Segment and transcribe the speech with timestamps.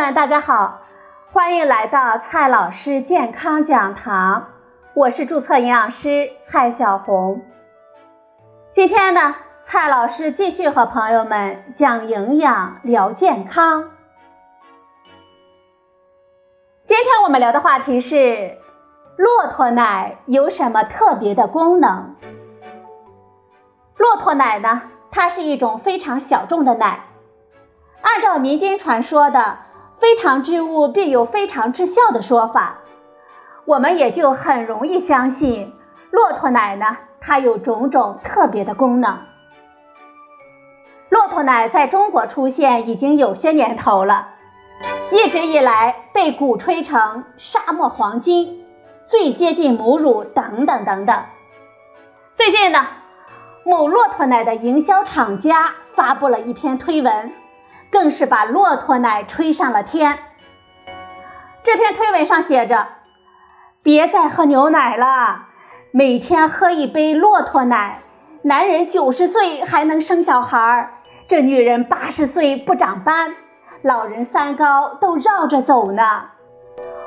[0.00, 0.80] 们，大家好，
[1.30, 4.48] 欢迎来到蔡老师健康讲堂，
[4.94, 7.42] 我是注册营养师蔡小红。
[8.72, 9.34] 今天呢，
[9.66, 13.90] 蔡老师继续和朋友们讲营养、聊健康。
[16.86, 18.56] 今天我们聊的话题是：
[19.18, 22.16] 骆驼奶有什么特别的功能？
[23.98, 24.80] 骆驼奶呢，
[25.10, 27.00] 它是一种非常小众的奶，
[28.00, 29.58] 按照民间传说的。
[30.00, 32.78] 非常之物必有非常之效的说法，
[33.66, 35.74] 我们也就很容易相信
[36.10, 39.18] 骆驼奶呢，它有种种特别的功能。
[41.10, 44.28] 骆驼奶在中国出现已经有些年头了，
[45.10, 48.64] 一直以来被鼓吹成沙漠黄金，
[49.04, 51.24] 最接近母乳等等等等。
[52.34, 52.86] 最近呢，
[53.66, 57.34] 某骆驼奶的营销厂家发布了一篇推文。
[57.90, 60.18] 更是把骆驼奶吹上了天。
[61.62, 62.88] 这篇推文上写着
[63.82, 65.46] ：“别再喝牛奶了，
[65.90, 68.02] 每天喝一杯骆驼奶，
[68.42, 70.90] 男人九十岁还能生小孩儿，
[71.28, 73.34] 这女人八十岁不长斑，
[73.82, 76.02] 老人三高都绕着走呢。”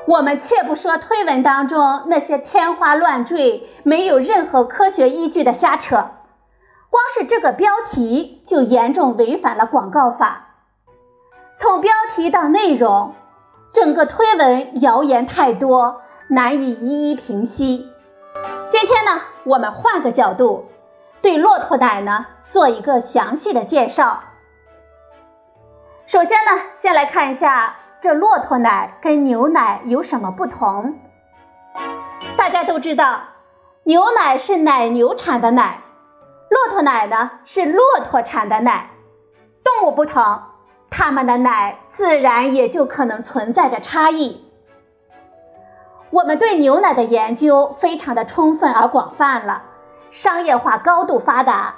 [0.05, 5.95] 我们且不说推文当中那些天花乱坠、没有任何科学依据的瞎扯，
[6.89, 10.52] 光是这个标题就严重违反了广告法。
[11.55, 13.13] 从标题到内容，
[13.73, 17.91] 整个推文谣言太多，难以一一平息。
[18.69, 20.67] 今天呢，我们换个角度，
[21.21, 24.23] 对骆驼奶呢做一个详细的介绍。
[26.07, 30.99] 首先呢，先来看一下这骆驼奶跟牛奶有什么不同。
[32.35, 33.21] 大家都知道，
[33.83, 35.81] 牛奶是奶牛产的奶，
[36.49, 38.89] 骆驼奶呢是骆驼产的奶，
[39.63, 40.41] 动物不同。
[40.95, 44.45] 它们的奶自然也就可能存在着差异。
[46.11, 49.63] 我们对牛奶的研究非常的充分而广泛了，
[50.11, 51.77] 商业化高度发达，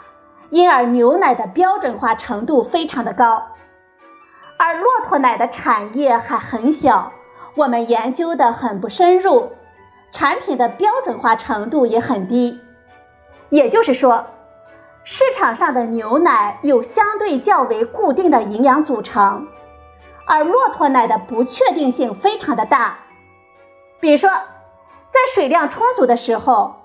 [0.50, 3.48] 因而牛奶的标准化程度非常的高。
[4.58, 7.14] 而骆驼奶的产业还很小，
[7.56, 9.54] 我们研究的很不深入，
[10.12, 12.60] 产品的标准化程度也很低。
[13.50, 14.26] 也就是说。
[15.08, 19.48] 市场上的牛奶有相对较为固定的营养组成，
[20.26, 22.98] 而骆驼奶的不确定性非常的大。
[24.00, 26.78] 比如说，在水量充足的时候，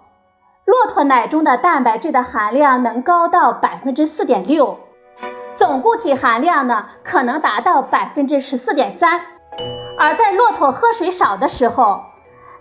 [0.66, 4.78] 骆驼奶中的蛋白质的含量能高到百分之四点六，
[5.54, 9.19] 总固体含量呢可能达到百分之十四点三；
[9.98, 12.04] 而在骆驼喝水少的时候，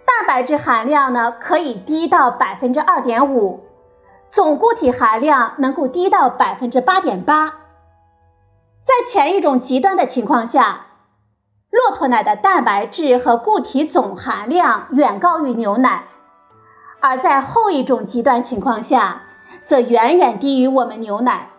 [0.05, 3.65] 蛋白质含量呢可以低到百分之二点五。
[4.31, 7.47] 总固体含量能够低到百分之八点八，
[8.85, 10.85] 在前一种极端的情况下，
[11.71, 16.03] 骆驼奶的蛋白质和固体总含量远高于牛奶；
[16.99, 19.23] 而在后一种极端情况下，
[19.65, 21.49] 则远远低于我们牛奶。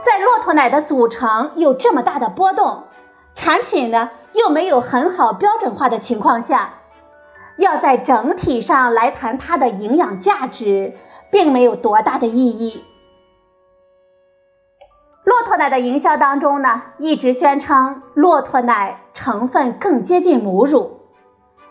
[0.00, 2.84] 在骆驼奶的组成有这么大的波动，
[3.34, 6.74] 产品呢又没有很好标准化的情况下，
[7.58, 10.94] 要在整体上来谈它的营养价值。
[11.30, 12.84] 并没有多大的意义。
[15.24, 21.00] 骆驼奶的营销当中呢，一直宣称骆驼奶成分更接近母乳，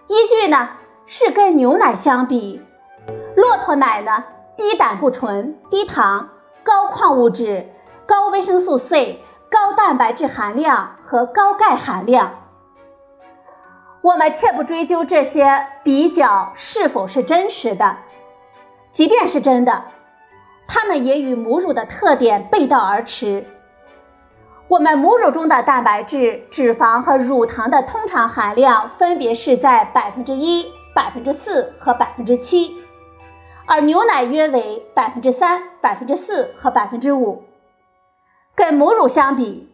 [0.08, 0.70] 依据呢
[1.06, 2.62] 是跟牛奶相比，
[3.36, 4.26] 骆驼奶呢
[4.58, 6.30] 低胆固醇、低糖、
[6.64, 7.70] 高矿物质、
[8.06, 12.42] 高维生素 C、高蛋白质含量和高钙含量。
[14.02, 17.98] 我们且不追究这些比较是否是真实的。
[18.96, 19.84] 即便是真的，
[20.70, 23.46] 它们也与母乳的特点背道而驰。
[24.70, 32.74] 我们母乳中的蛋白质、脂肪和乳糖的通常含量分别是在百分之一、百分之四和百分之七，
[33.66, 37.44] 而牛奶约为百分之三、百分之四和百分之五。
[38.56, 39.70] 跟母乳相比，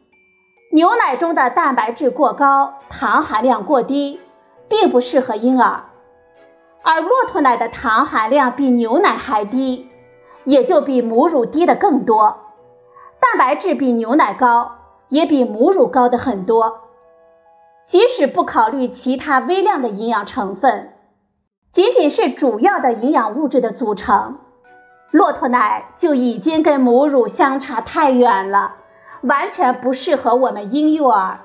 [0.71, 4.19] 牛奶中的蛋白质过高，糖含量过低，
[4.67, 5.90] 并不适合婴儿。
[6.83, 9.89] 而骆驼奶的糖含量比牛奶还低，
[10.45, 12.37] 也就比母乳低的更多。
[13.19, 14.71] 蛋白质比牛奶高，
[15.09, 16.81] 也比母乳高的很多。
[17.85, 20.93] 即使不考虑其他微量的营养成分，
[21.71, 24.39] 仅仅是主要的营养物质的组成，
[25.11, 28.75] 骆驼奶就已经跟母乳相差太远了，
[29.21, 31.41] 完全不适合我们婴幼儿。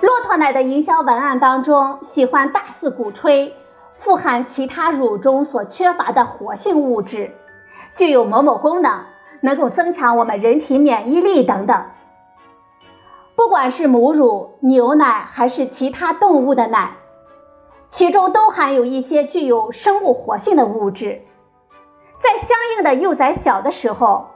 [0.00, 3.56] 骆驼奶的营销文案当中，喜欢大肆鼓吹。
[4.06, 7.34] 富含其他乳中所缺乏的活性物质，
[7.92, 9.00] 具有某某功能，
[9.40, 11.86] 能够增强我们人体免疫力等等。
[13.34, 16.92] 不管是母乳、牛奶还是其他动物的奶，
[17.88, 21.22] 其中都含有一些具有生物活性的物质。
[22.20, 24.28] 在相应的幼崽小的时候，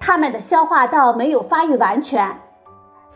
[0.00, 2.42] 它们的消化道没有发育完全，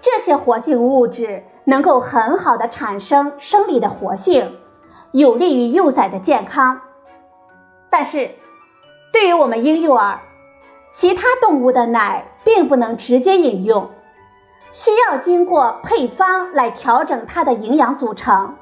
[0.01, 4.57] 这些活性物质能够很好的产生生理的活性，
[5.13, 6.81] 有利于幼崽的健康。
[7.91, 8.33] 但是，
[9.13, 10.21] 对于我们婴幼儿，
[10.93, 13.91] 其他动物的奶并不能直接饮用。
[14.73, 18.57] 需要经过配方来调整它的营养组成，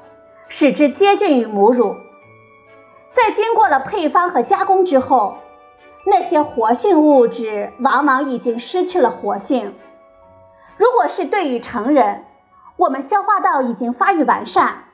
[0.47, 1.95] 使之接近于母乳。
[3.11, 5.35] 在经过了配方和加工之后，
[6.05, 9.75] 那些活性物质往往已经失去了活性。
[10.77, 12.23] 如果是对于成人，
[12.77, 14.85] 我们消化道已经发育完善，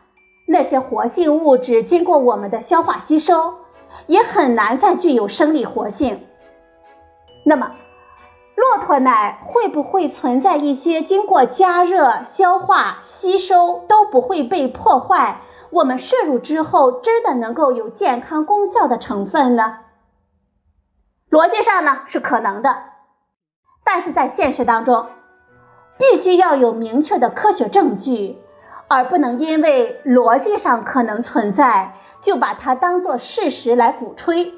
[0.45, 3.56] 那些活性物质经过我们的消化吸收，
[4.07, 6.25] 也很难再具有生理活性。
[7.45, 7.72] 那么，
[8.56, 19.80] 骆驼奶会不会存在一些经过加热、消化、吸收都不会被破坏，我们摄入之后真的能够有健康功效的成分呢？
[21.30, 22.84] 逻辑上呢是可能的，
[23.84, 25.07] 但是在现实当中，
[25.98, 28.38] 必须要有明确的科学证据，
[28.94, 34.54] 而不能因为逻辑上可能存在，就把它当做事实来鼓吹。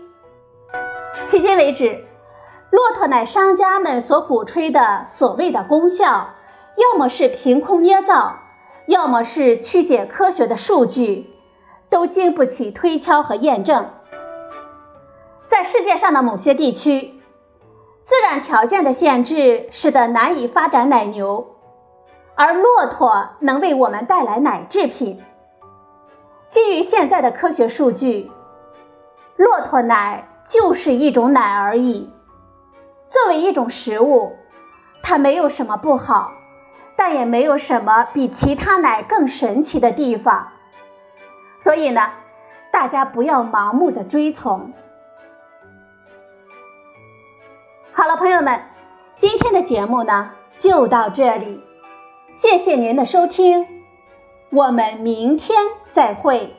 [1.26, 2.06] 迄今为止。
[2.72, 6.32] 骆驼奶商家们所鼓吹的所谓的功效，
[6.76, 8.40] 要么是凭空捏造，
[8.86, 11.30] 要么是曲解科学的数据，
[11.90, 13.92] 都经不起推敲和验证。
[15.48, 17.22] 在世界上的某些地区，
[18.04, 21.55] 自然条件的限制使得难以发展奶牛，
[22.36, 25.24] 而骆驼能为我们带来奶制品。
[26.50, 28.32] 基于现在的科学数据，
[29.38, 32.14] 骆驼奶就是一种奶而已。
[33.10, 34.36] 作为一种食物，
[35.02, 36.32] 它没有什么不好，
[36.96, 40.50] 但也没有什么比其他奶更神奇的地方。
[41.58, 42.12] 所以呢，
[42.72, 44.74] 大家不要盲目的追从。
[47.94, 48.62] 好了，朋友们，
[49.18, 51.64] 今天的节目呢就到这里，
[52.38, 53.66] 谢谢您的收听，
[54.50, 55.58] 我们明天
[55.94, 56.54] 再会。